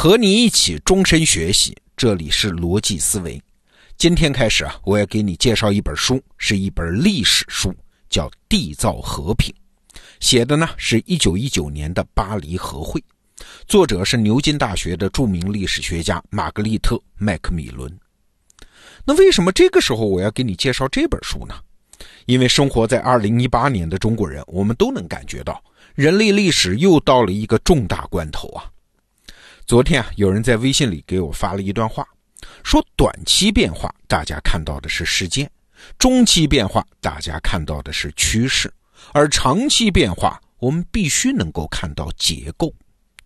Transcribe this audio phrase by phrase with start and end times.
[0.00, 3.42] 和你一起终身学习，这里是逻辑思维。
[3.96, 7.74] 今天开始啊，我要给你介绍一本书，是一本历史书，
[8.08, 9.52] 叫《缔造和平》，
[10.20, 13.02] 写的呢是一九一九年的巴黎和会，
[13.66, 17.92] 作者是牛津大学的著名历史学家玛格丽特·麦克米伦。
[19.04, 21.56] 那为什么这个时候我要给你介绍这本书呢？
[22.26, 25.60] 因为生活在二零一八年的中国人，我们都能感觉到
[25.96, 28.70] 人类历史又到了一个重大关头啊。
[29.68, 32.02] 昨天啊，有人在微信里给我发了一段话，
[32.64, 35.50] 说短期变化大家看到的是事件，
[35.98, 38.72] 中期变化大家看到的是趋势，
[39.12, 42.72] 而长期变化我们必须能够看到结构。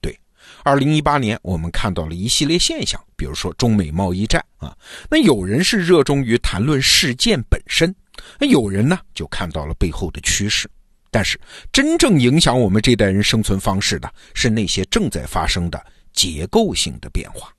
[0.01, 0.19] 对，
[0.65, 4.77] 二零一八年我们看到了一系列现象，比如说中美贸易战啊，
[5.09, 7.95] 那有人是热衷于谈论事件本身。
[8.41, 10.69] 那有人呢，就看到了背后的趋势，
[11.09, 11.39] 但是
[11.73, 15.81] 真正影响我们这代人生存方式的是那些正在发生的
[16.13, 17.53] 结构性的变化。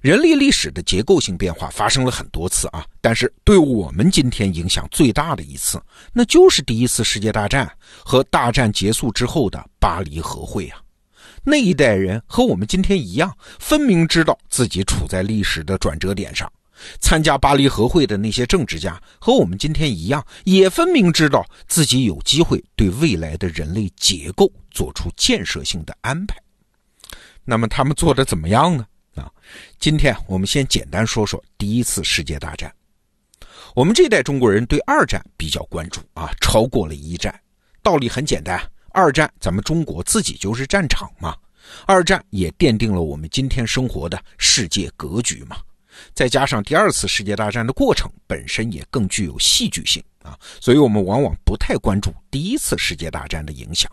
[0.00, 7.68] 人类历史的结构性变化发生了很多次啊，但是对我们今天影响最大的一次，那就是第一次世界大战
[8.04, 10.78] 和大战结束之后的巴黎和会啊。
[11.42, 16.50] 那一代人和我们今天一样，分明知道自己处在历史的转折点上。
[17.00, 26.36] 参加巴黎和会的那些政治家和我们今天一样，也分明知道自己有机会对未来的人类结构做出建设性的安排。
[27.50, 28.86] 那么他们做的怎么样呢？
[29.14, 29.32] 啊，
[29.80, 32.70] 今天我们先简单说说第一次世界大战。
[33.74, 37.34] 我们这代中国人对二战比较关注啊，超过了一战。
[37.82, 38.60] 道理很简单，
[38.90, 41.34] 二战咱们中国自己就是战场嘛，
[41.86, 45.56] 二战也奠定了我们今天生活的世界格局嘛。
[46.12, 53.90] 再加上第二次世界大战的过程本身也更具有戏剧性啊，所以我们往往不太关注第一次世界大战的影响。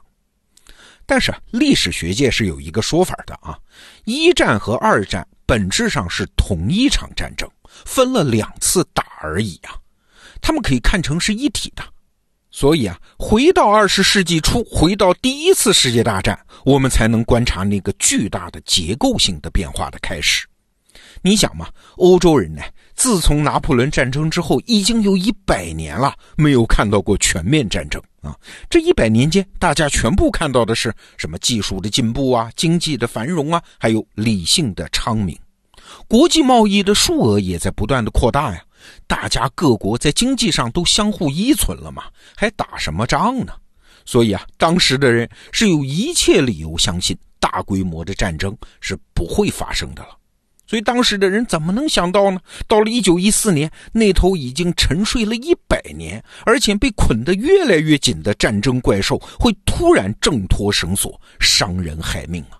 [1.05, 3.57] 但是历史学界是有一个说法的啊，
[4.05, 7.49] 一战和二战本质上是同一场战争，
[7.85, 9.77] 分了两次打而已啊，
[10.41, 11.83] 他们可以看成是一体的。
[12.49, 20.47] 所以啊，回到二十世纪初，回到第一次世界大战，我们才能观察那个巨大的结构性的变化的开始。
[21.21, 21.67] 你想嘛，
[21.97, 22.61] 欧洲人呢，
[22.95, 28.35] 自从拿破仑战争之后，已经有一百年了，没有看到过全面战争啊。
[28.69, 31.38] 这一百年间，大家全部看到的是什么？
[31.39, 35.38] 技术的进步啊，经济的繁荣啊，还有理性的昌明。
[36.07, 38.63] 国际贸易的数额也在不断的扩大呀。
[39.06, 43.53] 大家各国在经济上都相互依存了嘛，还打什么仗呢？
[44.06, 50.17] 所以啊，当时的人是有一切理由相信大规模的战争是不会发生的了。
[50.67, 52.39] 所以当时的人怎么能想到呢？
[52.67, 62.57] 到了一九一四年，那头已经沉睡了一百年，而且被捆得越来越紧的战争怪兽，会突然挣脱绳索，伤人害命啊！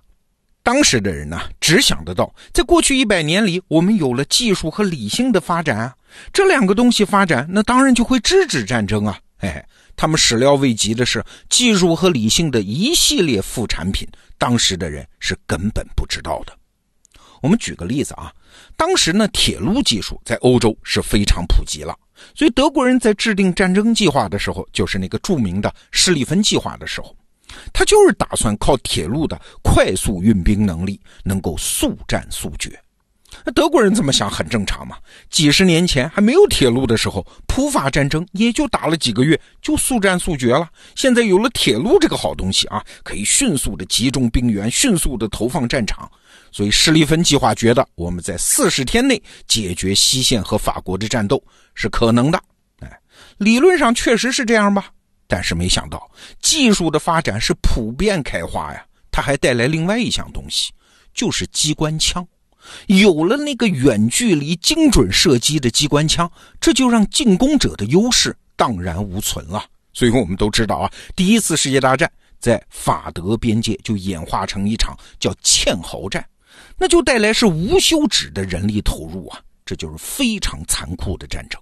[0.62, 5.94] 当时的人呢，只想得到，在过去一百年里，我们有了技术和理性的发展，
[6.34, 9.20] 这两个东西发展，那当然就会制止战争啊！
[9.40, 9.64] 哎，
[9.96, 16.54] 他们始料未及的是，技术和理性的一系列副产品，当时的人是根本不知道的。
[17.42, 18.32] 我们举个例子啊，
[18.76, 21.96] 当时呢，铁路技术在欧洲是非常普及了，
[22.34, 27.16] 所以德国人在制定战争计划的时候，就是那个著名的施利芬计划的时候，
[27.74, 32.80] 他就是打算靠铁路的快速运兵能力，能够速战速决。
[33.44, 34.98] 那德国人这么想很正常嘛？
[35.30, 40.70] 几十年前还没有铁路的时候，普法战争也就打了几个月就速战速决了。
[40.96, 46.10] 现在有了铁路这个好东西啊，可以迅速的集中兵员，迅速的投放战场。
[46.56, 51.44] 所以施利芬计划觉得我们在四十天内解决西线和法国的战斗
[51.74, 52.42] 是可能的。
[52.80, 53.00] 哎，
[53.40, 54.86] 理论上确实是这样吧？
[55.28, 60.72] 但是没想到技术的发展是普遍开花呀，它还带来另外一项东西，
[61.14, 62.26] 就是机关枪。
[62.88, 69.62] 有了那个远距离精准射击的机关枪，这就让进攻者的优势荡然无存了。
[69.92, 76.26] 所以我们都知道啊，第一次世界大战在法德边界就演化成一场叫堑壕战。
[76.78, 81.62] 那就带来是无休止的人力投入啊，这就是非常残酷的战争。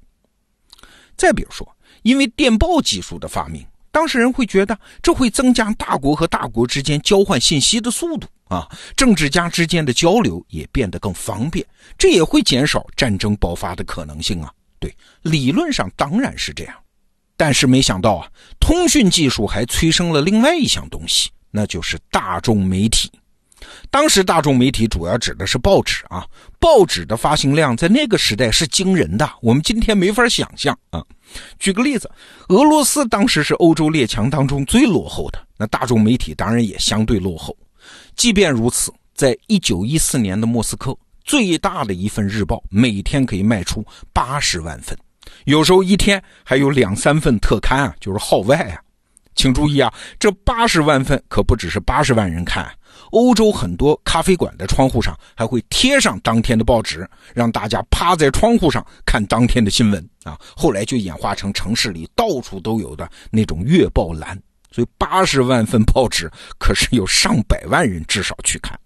[1.16, 1.68] 再比如说，
[2.02, 8.68] 因为电报技术的发明，当事人会觉得这会增加大国和大国之间交换信息的速度啊，
[8.98, 11.64] 政治家之间的交流也变得更方便，
[11.98, 14.52] 这也会减少战争爆发的可能性啊。
[14.80, 16.76] 对，理论上当然是这样，
[17.38, 18.28] 但是没想到啊，
[18.60, 23.12] 通讯技术还催生了另外一项东西，那就是大众媒体。
[23.90, 26.26] 当时大众媒体主要指的是报纸啊，
[26.60, 31.04] 报纸的发行量在那个时代是惊人的，我们今天没法想象啊。
[31.58, 32.10] 举个例子，
[32.50, 37.56] 俄罗斯当时是欧洲列强当中最落后的，那大众媒体当然也相对落后。
[38.16, 44.98] 即便如此，在一九一四年的莫斯科，最大的一份日报每天可以卖出八十万份，
[45.46, 48.80] 有时候一天还有两三份特刊啊，就是号外啊。
[49.36, 52.72] 请注意啊，这八十万份可不只是八十万人看，
[53.14, 60.36] 欧洲很多咖啡馆的窗户上还会贴上当天的报纸，让大家趴在窗户上看当天的新闻啊。
[60.56, 66.28] 后来就演化成城市里到处都有的那种月报栏，所以八十万份报纸
[66.58, 68.78] 可是有上百万人至少去看。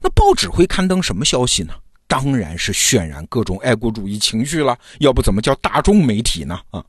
[0.00, 1.74] 那报纸会刊登什么消息呢？
[2.06, 6.60] 当然是渲染各种爱国主义情绪了，要不怎么叫大众媒体呢？
[6.70, 6.84] 啊，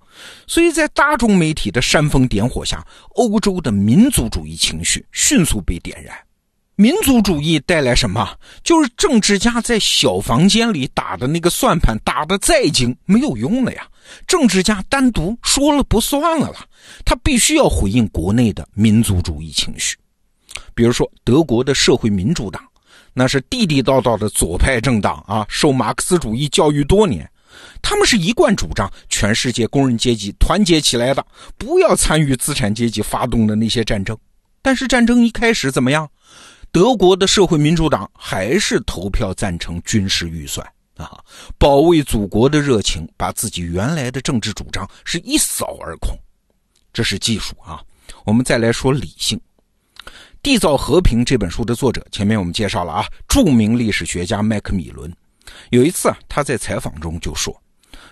[0.45, 6.15] 所以在大众媒体的煽风点火下，欧洲的民族主义情绪迅速被点燃。
[6.75, 8.37] 民族主义带来什么？
[8.63, 13.87] 就是政治家在小房间里打的那个算盘打得再精没有用了呀。
[14.27, 16.57] 政治家单独说了不算了了，
[17.05, 19.95] 他必须要回应国内的民族主义情绪。
[20.73, 22.61] 比如说德国的社会民主党。
[23.17, 27.25] 那是地地道道的左派政党啊，受马克思主义教育多年，
[27.81, 31.25] 他们是一贯主张全世界工人阶级团结起来的，
[31.57, 34.17] 不要参与资产阶级发动的那些战争。
[34.61, 36.05] 但是战争一开始怎么样？
[36.75, 40.67] 德国的社会民主党还是投票赞成军事预算
[40.97, 41.17] 啊，
[41.57, 46.13] 保卫祖国的热情把自己原来的政治主张是一扫而空。
[46.91, 47.81] 这是技术啊，
[48.25, 49.39] 我们再来说理性。
[50.43, 55.09] 《缔造和平》这本书的作者，前面我们介绍了啊，著名历史学家麦克米伦。
[55.69, 57.57] 有一次啊，他在采访中就说，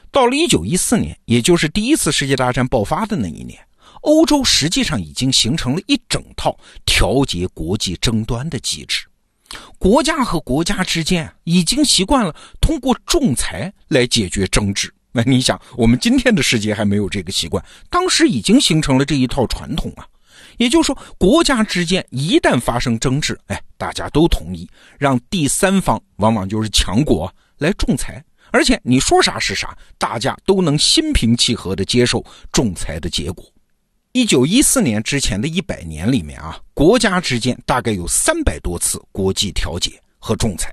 [0.10, 3.60] 到了1914年，也就是第一次世界大战爆发的那一年，
[4.04, 9.06] 欧洲实际上已经形成了一整套调节国际争端的机制，
[9.78, 14.94] 国家和国家之间已经习惯了通过仲裁来解决争执。
[15.12, 20.06] 那你想，我们今天的世界还没有这个习惯，当时已经形成了这一套传统啊。
[20.58, 24.70] 也就是说，国家之间一旦发生争执，哎，大家都同意
[25.00, 33.46] 让第三方，往往就是强国来仲裁，而且你说啥是啥，大家都能心平气和地接受仲裁的结果。
[34.16, 40.72] 一九一四年之前的一百年里面啊，国家之间大概有三百多次国际调解和仲裁，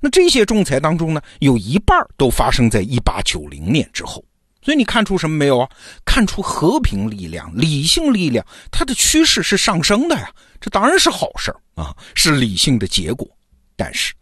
[0.00, 4.24] 那这些仲裁当中呢，有一半都发生在一八九零年之后。
[4.60, 5.70] 所以你看出什么没有啊？
[6.04, 10.28] 看出和平力量、理性力量，它的趋势是上升的呀。
[10.60, 13.28] 这当然是好事儿啊，是理性的结果。
[13.76, 14.12] 但是，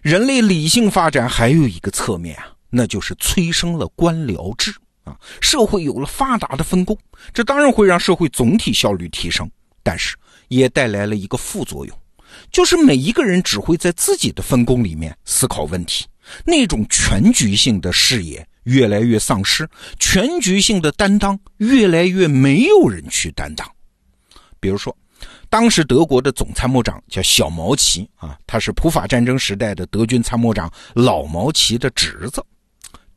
[0.00, 4.72] 人类理性发展还有一个侧面啊，那就是催生了官僚制
[5.08, 5.16] 啊。
[5.40, 6.96] 社会有了发达的分工，
[7.32, 9.50] 这当然会让社会总体效率提升，
[9.82, 10.16] 但是
[10.48, 11.98] 也带来了一个副作用，
[12.52, 16.06] 就是每一个人只会在自己的分工里面思考问题，
[16.44, 18.46] 那种全局性的视野。
[18.64, 19.66] 越来越丧失
[19.98, 23.66] 全局性的担当，越来越没有人去担当。
[24.60, 24.94] 比如说，
[25.48, 32.44] 当时德国的总参谋长叫小毛奇啊，他是普法战争时代的德军参谋长老毛奇的侄子。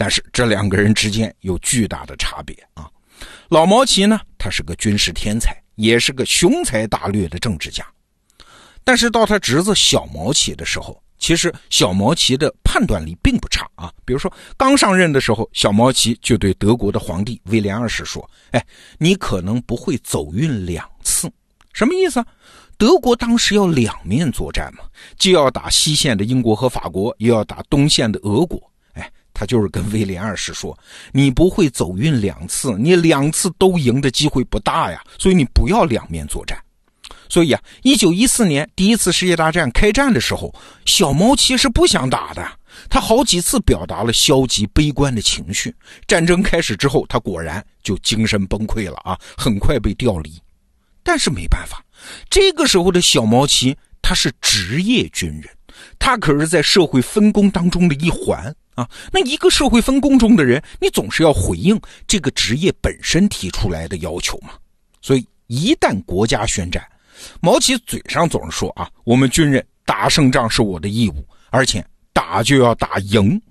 [0.02, 2.90] 但是这两个人之间有巨大的差别啊。
[3.50, 7.86] 老毛奇呢，他是个军事天才，也是个雄才大略的政治家。
[8.84, 13.94] 但是到他侄子小毛奇的时候，其实小毛奇的判断力并不差啊。
[14.04, 18.66] 比如说，刚上任的时候，小毛奇就对德国的皇帝威廉二世说：“哎，
[18.98, 21.32] 你可能不会走运两次，
[21.74, 22.26] 什么意思啊？
[22.76, 24.84] 德国当时要两面作战嘛，
[25.20, 28.71] 既要打西线的英国和法国，又要打东线的俄国。
[29.34, 30.78] 他就是跟威廉二世说，
[31.12, 36.58] 你不会走运两次，你两次都赢的机会不大呀，所以你不要两面作战。”
[37.30, 40.54] 所以啊，一九一四年第一次世界大战开战的时候，
[40.86, 42.46] 小毛奇是不想打的。
[42.90, 45.74] 他好几次表达了消极悲观的情绪。
[46.06, 50.42] 战争开始之后，他果然就精神崩溃了啊，很快被调离。
[51.04, 51.82] 但是没办法，
[52.30, 55.50] 这个时候的小毛奇他是职业军人，
[55.98, 58.90] 他可是在社会分工当中的一环啊。
[59.12, 64.50] 那一个社会分工中的人，你总是要回应这个职业本身提出来的要求嘛。
[65.02, 66.86] 所以一旦国家宣战，
[67.40, 73.42] 毛奇嘴上总是说啊，我们军人打胜仗是我的义务，而且打就要打赢。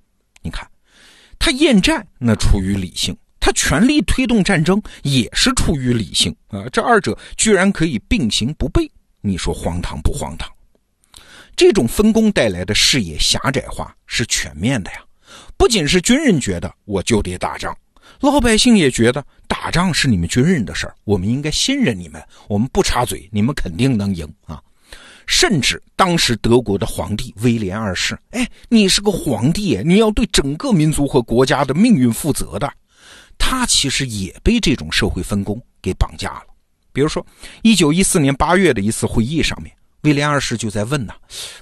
[0.43, 0.69] 你看，
[1.39, 6.65] 他厌战那出于理性，他全力推动战争也是出于理性啊。
[6.73, 10.51] 这二者居然可以并行不悖，你说荒唐不荒唐？
[11.57, 14.99] 这种分工带来的视野狭窄化是全面的呀，
[15.57, 17.77] 不仅是军人觉得我就得打仗。
[18.21, 24.61] 老百姓也觉得打仗是你们军人的事儿，我们应该信任你们，我们不插嘴，你们肯定能赢啊！
[25.27, 32.71] 甚至当时德国的皇帝威廉二世，哎，你是个皇帝，你要对整个民族和国家的命运负责的，
[33.39, 36.43] 他其实也被这种社会分工给绑架了。
[36.93, 37.25] 比如说，
[37.63, 39.73] 一九一四年八月的一次会议上面，
[40.03, 41.15] 威廉二世就在问呢，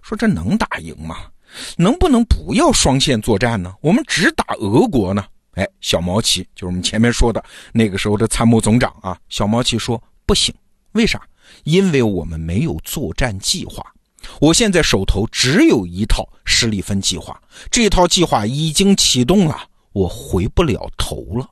[0.03, 1.27] 说这能打赢吗？
[1.77, 3.75] 能不能不要双线作战呢？
[3.81, 5.25] 我们只打俄国呢？
[5.53, 9.19] 哎，小毛奇就是我们前面说的那个时候的参谋总长啊。
[9.29, 10.55] 小毛奇说不行，
[10.93, 11.21] 为啥？
[11.65, 13.85] 因为我们没有作战计划。
[14.41, 17.41] 我现在手头只有一套施里芬计划，
[17.71, 19.59] 这套计划已经启动了，
[19.93, 21.49] 我回不了头了。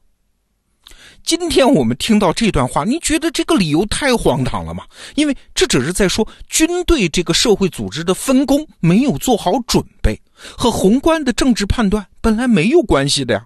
[1.26, 4.84] 今天我们听到这段话，你觉得这个理由太荒唐了吗？
[5.16, 13.44] 因为这只是在说军队这个社会组织的分工没有做好准备，和宏观的政治判断本来没有关系的呀。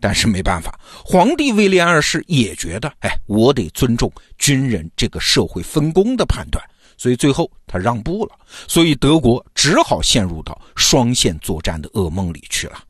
[0.00, 6.60] 但是没办法，皇帝威廉二世也觉得，哎，我得尊重军人这个社会分工的判断，
[6.96, 8.32] 所以最后他让步了。
[8.66, 12.82] 所以德国只好陷入到双线作战的噩梦里去了。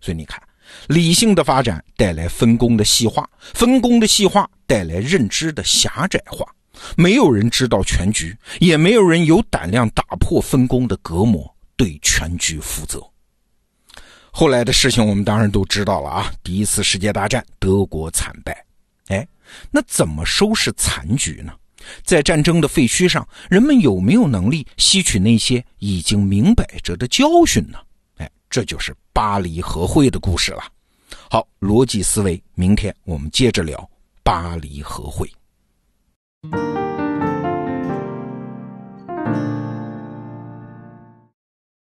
[0.00, 0.40] 所以你看。
[0.88, 6.46] 理性的发展带来分工的细化，分工的细化带来认知的狭窄化。
[6.96, 13.00] 没有人知道全局，也没有人有胆量打破分工的隔膜，对全局负责。
[14.30, 16.32] 后来的事情我们当然都知道了啊！
[16.42, 18.64] 第一次世界大战，德国惨败。
[19.06, 19.26] 哎，
[19.70, 21.52] 那怎么收拾残局呢？
[22.02, 27.78] 在战争的废墟上，人们有没有能力吸取那些已经明摆着的教训呢？
[28.16, 30.64] 哎，这就是巴黎和会的故事了。
[31.30, 33.88] 好，逻辑思维，明天我们接着聊
[34.24, 35.30] 巴黎和会。